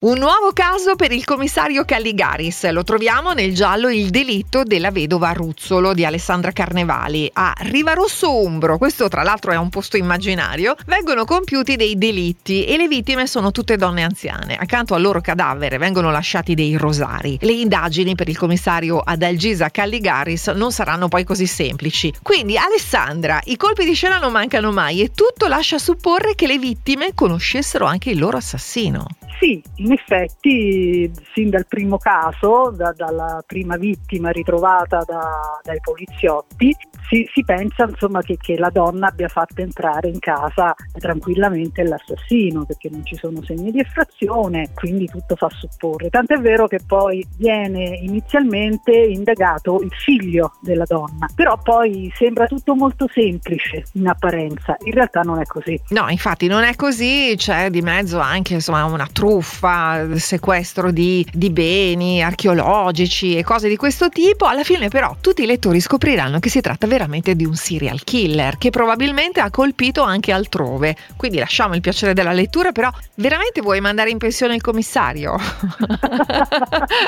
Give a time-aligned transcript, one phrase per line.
[0.00, 2.70] Un nuovo caso per il commissario Calligaris.
[2.70, 7.28] Lo troviamo nel giallo Il delitto della vedova Ruzzolo di Alessandra Carnevali.
[7.32, 12.76] A Rivarosso Umbro, questo tra l'altro è un posto immaginario, vengono compiuti dei delitti e
[12.76, 14.54] le vittime sono tutte donne anziane.
[14.54, 17.36] Accanto al loro cadavere vengono lasciati dei rosari.
[17.40, 22.14] Le indagini per il commissario Adalgisa Calligaris non saranno poi così semplici.
[22.22, 26.58] Quindi Alessandra, i colpi di scena non mancano mai e tutto lascia supporre che le
[26.58, 29.04] vittime conoscessero anche il loro assassino.
[29.38, 36.74] Sì, in effetti, sin dal primo caso, da, dalla prima vittima ritrovata da, dai poliziotti,
[37.08, 42.64] si, si pensa insomma, che, che, la donna abbia fatto entrare in casa tranquillamente l'assassino,
[42.64, 46.10] perché non ci sono segni di effrazione, quindi tutto fa supporre.
[46.10, 52.74] Tant'è vero che poi viene inizialmente indagato il figlio della donna, però poi sembra tutto
[52.74, 55.80] molto semplice in apparenza, in realtà non è così.
[55.90, 61.26] No, infatti non è così, c'è di mezzo anche insomma, una truffa truffa, sequestro di,
[61.30, 66.38] di beni archeologici e cose di questo tipo, alla fine però tutti i lettori scopriranno
[66.38, 70.96] che si tratta veramente di un serial killer che probabilmente ha colpito anche altrove.
[71.14, 75.36] Quindi lasciamo il piacere della lettura, però veramente vuoi mandare in pensione il commissario?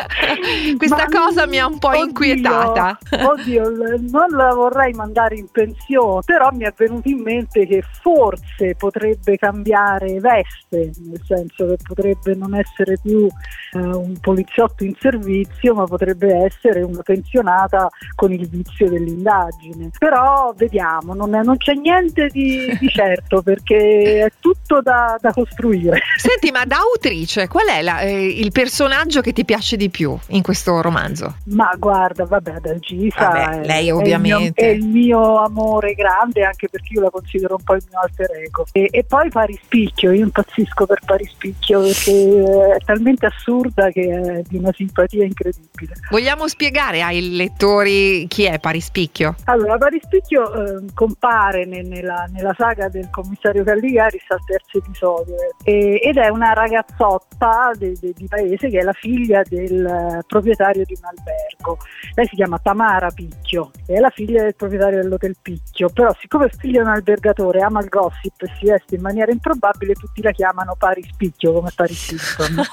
[0.76, 2.98] Questa Ma cosa mi ha un po' oddio, inquietata.
[3.10, 3.62] Oddio,
[4.10, 9.36] non la vorrei mandare in pensione, però mi è venuto in mente che forse potrebbe
[9.36, 15.84] cambiare veste, nel senso che potrebbe non essere più eh, un poliziotto in servizio, ma
[15.84, 19.90] potrebbe essere una pensionata con il vizio dell'indagine.
[19.98, 25.32] Però vediamo, non, è, non c'è niente di, di, certo perché è tutto da, da,
[25.32, 26.00] costruire.
[26.16, 30.16] Senti, ma da autrice, qual è la, eh, il personaggio che ti piace di più
[30.28, 30.49] in questo
[30.80, 31.36] romanzo?
[31.46, 36.44] Ma guarda, vabbè, Dalgisa vabbè, lei ovviamente è il, mio, è il, mio, amore grande,
[36.44, 38.66] anche perché io la considero un po' il mio alter ego.
[38.72, 44.56] E, e poi Parispicchio, io impazzisco per Parispicchio perché è talmente assurda che è di
[44.58, 45.94] una simpatia incredibile.
[46.10, 49.34] Vogliamo spiegare ai lettori chi è Parispicchio?
[49.44, 56.16] Allora, Parispicchio eh, compare nella, nella, saga del commissario Calligaris al terzo episodio eh, ed
[56.16, 60.96] è una ragazzotta de, de, di paese che è la figlia del eh, proprietario di
[60.98, 61.78] un albergo.
[62.14, 66.50] Lei si chiama Tamara Picchio, è la figlia del proprietario dell'hotel Picchio, però siccome è
[66.50, 70.32] figlia di un albergatore, ama il gossip e si veste in maniera improbabile, tutti la
[70.32, 72.64] chiamano Parispicchio come Paris Hilton.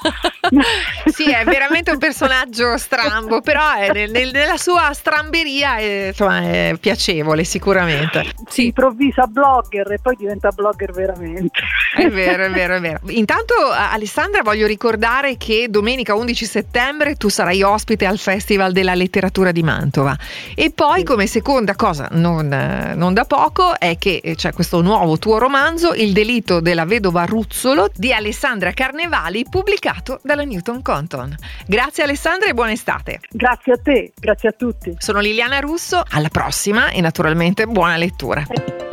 [1.12, 6.42] sì, è veramente un personaggio strambo, però è nel, nel, nella sua stramberia è, insomma,
[6.42, 8.34] è piacevole sicuramente.
[8.48, 11.60] Si improvvisa blogger e poi diventa blogger veramente.
[11.98, 13.00] È vero, è vero, è vero.
[13.08, 19.52] Intanto Alessandra voglio ricordare che domenica 11 settembre tu sarai ospite al Festival della Letteratura
[19.52, 20.16] di Mantova
[20.56, 22.48] e poi come seconda cosa non,
[22.96, 27.90] non da poco è che c'è questo nuovo tuo romanzo Il delitto della vedova Ruzzolo
[27.96, 31.36] di Alessandra Carnevali pubblicato dalla Newton Compton.
[31.66, 33.20] Grazie Alessandra e buona estate.
[33.30, 34.96] Grazie a te, grazie a tutti.
[34.98, 38.87] Sono Liliana Russo, alla prossima e naturalmente buona lettura.